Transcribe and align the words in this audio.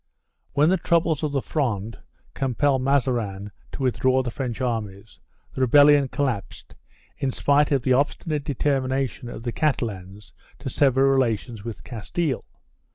1 0.53 0.63
When 0.63 0.69
the 0.69 0.81
troubles 0.83 1.21
of 1.21 1.31
the 1.31 1.43
Fronde 1.43 1.99
compelled 2.33 2.81
Mazarin 2.81 3.51
to 3.71 3.83
with 3.83 3.99
draw 3.99 4.23
the 4.23 4.31
French 4.31 4.59
armies, 4.59 5.19
the 5.53 5.61
rebellion 5.61 6.07
collapsed, 6.07 6.73
in 7.19 7.31
spite 7.31 7.71
of 7.71 7.83
the 7.83 7.93
obstinate 7.93 8.43
determination 8.43 9.29
of 9.29 9.43
the 9.43 9.51
Catalans 9.51 10.33
to 10.57 10.71
sever 10.71 11.07
relations 11.07 11.63
with 11.63 11.83
Castile. 11.83 12.41